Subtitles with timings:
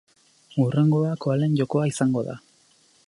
[0.63, 2.39] Hurrengo koalen jokoa izango da.